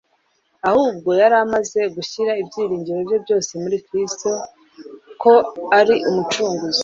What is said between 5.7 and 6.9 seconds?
ari Umucunguzi.